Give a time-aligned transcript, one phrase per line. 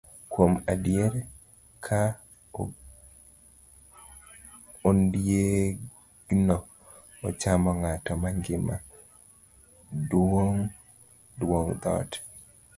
[0.31, 1.13] Kuom adier,
[1.85, 2.01] ka
[4.87, 6.57] ondiegno
[7.27, 8.75] ochamo ng'ato mangima,
[10.09, 10.63] dwong'
[11.81, 12.11] dhoot.